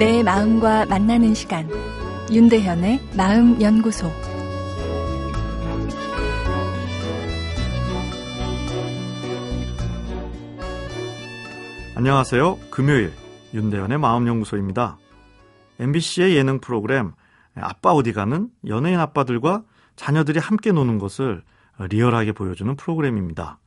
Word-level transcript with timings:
내 0.00 0.22
마음과 0.22 0.86
만나는 0.86 1.34
시간 1.34 1.68
윤대현의 2.32 3.10
마음 3.18 3.60
연구소 3.60 4.10
안녕하세요. 11.94 12.58
금요일 12.70 13.12
윤대현의 13.52 13.98
마음 13.98 14.26
연구소입니다. 14.26 14.96
MBC의 15.78 16.34
예능 16.34 16.60
프로그램 16.60 17.12
아빠 17.54 17.92
어디 17.92 18.14
가는 18.14 18.48
연예인 18.66 18.98
아빠들과 18.98 19.64
자녀들이 19.96 20.38
함께 20.38 20.72
노는 20.72 20.96
것을 20.96 21.42
리얼하게 21.78 22.32
보여주는 22.32 22.74
프로그램입니다. 22.74 23.58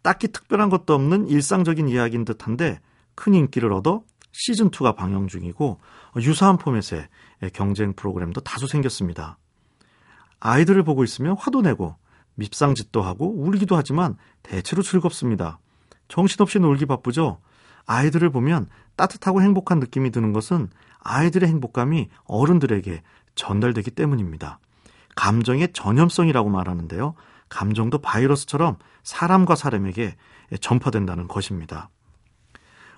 딱히 0.00 0.28
특별한 0.28 0.70
것도 0.70 0.94
없는 0.94 1.28
일상적인 1.28 1.86
이야기인 1.90 2.24
듯한데 2.24 2.80
큰 3.14 3.34
인기를 3.34 3.74
얻어 3.74 4.04
시즌2가 4.36 4.94
방영 4.94 5.28
중이고 5.28 5.80
유사한 6.18 6.58
포맷의 6.58 7.08
경쟁 7.52 7.94
프로그램도 7.94 8.42
다수 8.42 8.66
생겼습니다. 8.66 9.38
아이들을 10.40 10.82
보고 10.82 11.04
있으면 11.04 11.36
화도 11.38 11.62
내고 11.62 11.96
밉상짓도 12.34 13.02
하고 13.02 13.34
울기도 13.34 13.76
하지만 13.76 14.16
대체로 14.42 14.82
즐겁습니다. 14.82 15.58
정신없이 16.08 16.58
놀기 16.58 16.86
바쁘죠? 16.86 17.40
아이들을 17.86 18.30
보면 18.30 18.68
따뜻하고 18.96 19.40
행복한 19.42 19.78
느낌이 19.78 20.10
드는 20.10 20.32
것은 20.32 20.68
아이들의 21.00 21.48
행복감이 21.48 22.08
어른들에게 22.24 23.02
전달되기 23.34 23.90
때문입니다. 23.92 24.58
감정의 25.14 25.72
전염성이라고 25.72 26.50
말하는데요. 26.50 27.14
감정도 27.48 27.98
바이러스처럼 27.98 28.76
사람과 29.02 29.54
사람에게 29.54 30.16
전파된다는 30.60 31.28
것입니다. 31.28 31.90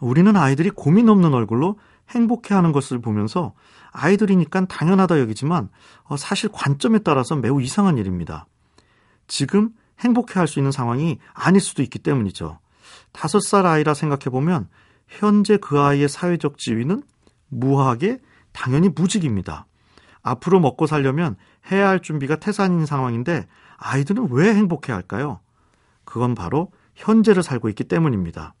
우리는 0.00 0.36
아이들이 0.36 0.70
고민 0.70 1.08
없는 1.08 1.34
얼굴로 1.34 1.78
행복해하는 2.10 2.72
것을 2.72 3.00
보면서 3.00 3.54
아이들이니까 3.92 4.66
당연하다 4.66 5.20
여기지만 5.20 5.68
어, 6.04 6.16
사실 6.16 6.50
관점에 6.52 7.00
따라서 7.00 7.36
매우 7.36 7.60
이상한 7.60 7.98
일입니다. 7.98 8.46
지금 9.26 9.70
행복해할 10.00 10.46
수 10.46 10.58
있는 10.58 10.72
상황이 10.72 11.18
아닐 11.34 11.60
수도 11.60 11.82
있기 11.82 11.98
때문이죠. 11.98 12.58
다섯 13.12 13.40
살 13.40 13.66
아이라 13.66 13.94
생각해 13.94 14.24
보면 14.30 14.68
현재 15.06 15.56
그 15.56 15.80
아이의 15.80 16.08
사회적 16.08 16.58
지위는 16.58 17.02
무하게 17.48 18.18
당연히 18.52 18.88
무직입니다. 18.88 19.66
앞으로 20.22 20.60
먹고 20.60 20.86
살려면 20.86 21.36
해야 21.70 21.88
할 21.88 22.00
준비가 22.00 22.36
태산인 22.36 22.86
상황인데 22.86 23.46
아이들은 23.76 24.28
왜 24.30 24.54
행복해 24.54 24.92
할까요? 24.92 25.40
그건 26.04 26.34
바로 26.34 26.70
현재를 26.94 27.42
살고 27.42 27.68
있기 27.70 27.84
때문입니다. 27.84 28.54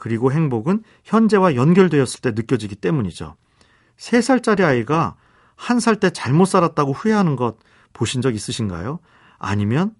그리고 0.00 0.32
행복은 0.32 0.82
현재와 1.04 1.54
연결되었을 1.56 2.22
때 2.22 2.30
느껴지기 2.30 2.74
때문이죠. 2.76 3.36
3살짜리 3.98 4.64
아이가 4.64 5.14
한 5.56 5.78
살 5.78 5.96
때 6.00 6.08
잘못 6.08 6.46
살았다고 6.46 6.92
후회하는 6.94 7.36
것 7.36 7.58
보신 7.92 8.22
적 8.22 8.34
있으신가요? 8.34 8.98
아니면 9.38 9.94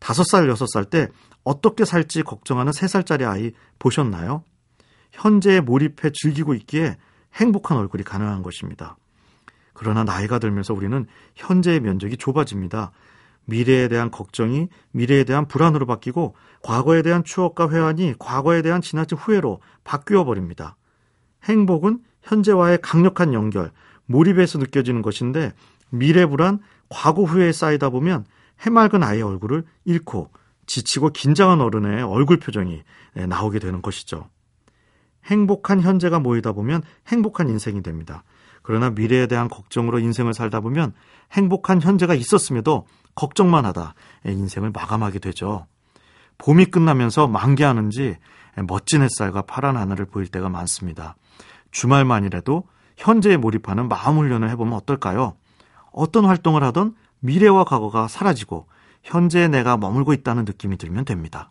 5살, 0.00 0.52
6살 0.52 0.90
때 0.90 1.08
어떻게 1.44 1.84
살지 1.84 2.24
걱정하는 2.24 2.72
3살짜리 2.72 3.24
아이 3.24 3.52
보셨나요? 3.78 4.42
현재에 5.12 5.60
몰입해 5.60 6.10
즐기고 6.12 6.54
있기에 6.54 6.98
행복한 7.34 7.78
얼굴이 7.78 8.02
가능한 8.02 8.42
것입니다. 8.42 8.96
그러나 9.74 10.02
나이가 10.02 10.40
들면서 10.40 10.74
우리는 10.74 11.06
현재의 11.36 11.78
면적이 11.78 12.16
좁아집니다. 12.16 12.90
미래에 13.46 13.88
대한 13.88 14.10
걱정이 14.10 14.68
미래에 14.90 15.24
대한 15.24 15.48
불안으로 15.48 15.86
바뀌고 15.86 16.34
과거에 16.62 17.02
대한 17.02 17.24
추억과 17.24 17.70
회한이 17.70 18.14
과거에 18.18 18.62
대한 18.62 18.82
지나친 18.82 19.16
후회로 19.16 19.60
바뀌어 19.84 20.24
버립니다. 20.24 20.76
행복은 21.44 22.00
현재와의 22.22 22.78
강력한 22.82 23.32
연결, 23.32 23.70
몰입에서 24.06 24.58
느껴지는 24.58 25.00
것인데 25.02 25.52
미래 25.90 26.26
불안, 26.26 26.60
과거 26.88 27.22
후회에 27.22 27.52
쌓이다 27.52 27.90
보면 27.90 28.24
해맑은 28.60 29.02
아이의 29.02 29.22
얼굴을 29.22 29.64
잃고 29.84 30.30
지치고 30.66 31.10
긴장한 31.10 31.60
어른의 31.60 32.02
얼굴 32.02 32.38
표정이 32.38 32.82
나오게 33.14 33.60
되는 33.60 33.82
것이죠. 33.82 34.28
행복한 35.26 35.80
현재가 35.80 36.20
모이다 36.20 36.52
보면 36.52 36.82
행복한 37.08 37.48
인생이 37.48 37.82
됩니다. 37.82 38.24
그러나 38.62 38.90
미래에 38.90 39.26
대한 39.26 39.48
걱정으로 39.48 39.98
인생을 39.98 40.34
살다 40.34 40.60
보면 40.60 40.92
행복한 41.32 41.80
현재가 41.80 42.14
있었음에도 42.14 42.86
걱정만 43.14 43.64
하다 43.64 43.94
인생을 44.24 44.70
마감하게 44.70 45.18
되죠. 45.18 45.66
봄이 46.38 46.66
끝나면서 46.66 47.28
만개하는지 47.28 48.16
멋진 48.66 49.02
햇살과 49.02 49.42
파란 49.42 49.76
하늘을 49.76 50.06
보일 50.06 50.26
때가 50.28 50.48
많습니다. 50.48 51.16
주말만이라도 51.70 52.64
현재에 52.96 53.36
몰입하는 53.36 53.88
마음 53.88 54.18
훈련을 54.18 54.50
해보면 54.50 54.74
어떨까요? 54.74 55.36
어떤 55.92 56.24
활동을 56.24 56.62
하던 56.64 56.94
미래와 57.20 57.64
과거가 57.64 58.08
사라지고 58.08 58.66
현재에 59.02 59.48
내가 59.48 59.76
머물고 59.76 60.12
있다는 60.12 60.44
느낌이 60.44 60.76
들면 60.76 61.04
됩니다. 61.04 61.50